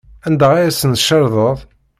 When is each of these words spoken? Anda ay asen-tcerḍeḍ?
Anda 0.27 0.47
ay 0.53 0.65
asen-tcerḍeḍ? 0.69 1.57